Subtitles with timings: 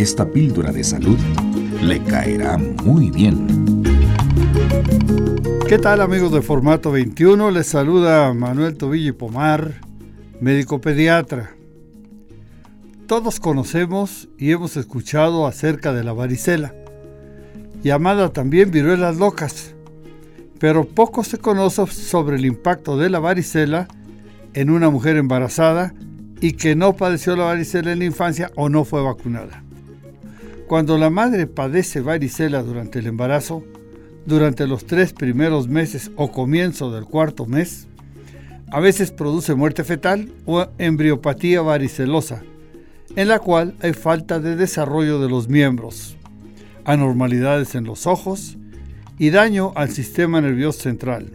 [0.00, 1.18] esta píldora de salud
[1.82, 3.84] le caerá muy bien.
[5.68, 7.50] ¿Qué tal amigos de Formato 21?
[7.50, 9.80] Les saluda Manuel Tobillo Pomar,
[10.40, 11.50] médico pediatra.
[13.06, 16.74] Todos conocemos y hemos escuchado acerca de la varicela,
[17.82, 19.74] llamada también viruelas locas,
[20.60, 23.88] pero poco se conoce sobre el impacto de la varicela
[24.54, 25.92] en una mujer embarazada
[26.40, 29.64] y que no padeció la varicela en la infancia o no fue vacunada.
[30.68, 33.64] Cuando la madre padece varicela durante el embarazo,
[34.26, 37.88] durante los tres primeros meses o comienzo del cuarto mes,
[38.70, 42.42] a veces produce muerte fetal o embriopatía varicelosa,
[43.16, 46.18] en la cual hay falta de desarrollo de los miembros,
[46.84, 48.58] anormalidades en los ojos
[49.18, 51.30] y daño al sistema nervioso central.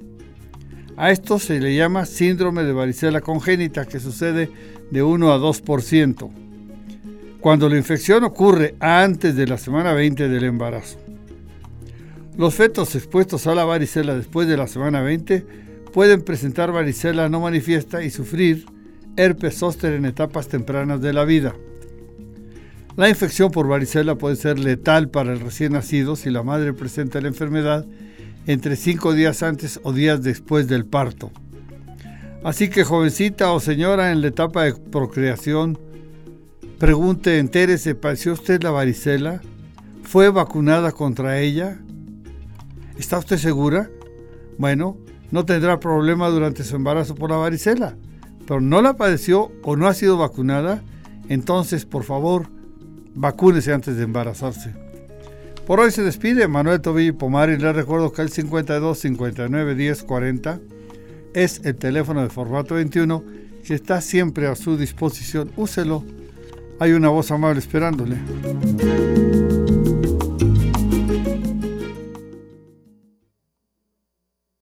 [0.95, 4.51] A esto se le llama síndrome de varicela congénita que sucede
[4.91, 6.29] de 1 a 2%,
[7.43, 10.97] cuando la infección ocurre antes de la semana 20 del embarazo.
[12.37, 15.45] Los fetos expuestos a la varicela después de la semana 20
[15.91, 18.65] pueden presentar varicela no manifiesta y sufrir
[19.17, 21.53] herpes zóster en etapas tempranas de la vida.
[22.95, 27.19] La infección por varicela puede ser letal para el recién nacido si la madre presenta
[27.19, 27.85] la enfermedad
[28.47, 31.29] entre 5 días antes o días después del parto.
[32.45, 35.77] Así que jovencita o señora en la etapa de procreación,
[36.83, 39.39] pregunte, entérese, ¿padeció usted la varicela?
[40.01, 41.79] ¿Fue vacunada contra ella?
[42.97, 43.89] ¿Está usted segura?
[44.57, 44.97] Bueno,
[45.31, 47.95] no tendrá problema durante su embarazo por la varicela,
[48.45, 50.83] pero no la padeció o no ha sido vacunada,
[51.29, 52.47] entonces por favor,
[53.15, 54.73] vacúnese antes de embarazarse.
[55.65, 60.03] Por hoy se despide Manuel Tobillo Pomar y les recuerdo que el 52 59 10
[60.03, 60.59] 40
[61.33, 63.23] es el teléfono de formato 21
[63.65, 65.49] que está siempre a su disposición.
[65.55, 66.03] Úselo.
[66.83, 68.17] Hay una voz amable esperándole.